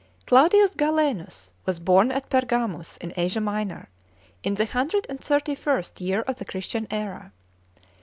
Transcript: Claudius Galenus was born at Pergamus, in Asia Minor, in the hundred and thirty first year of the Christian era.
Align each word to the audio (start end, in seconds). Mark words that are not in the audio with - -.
Claudius 0.25 0.73
Galenus 0.73 1.51
was 1.67 1.77
born 1.77 2.11
at 2.11 2.27
Pergamus, 2.27 2.97
in 2.97 3.13
Asia 3.15 3.39
Minor, 3.39 3.87
in 4.41 4.55
the 4.55 4.65
hundred 4.65 5.05
and 5.07 5.19
thirty 5.23 5.53
first 5.53 6.01
year 6.01 6.21
of 6.21 6.37
the 6.37 6.45
Christian 6.45 6.87
era. 6.89 7.31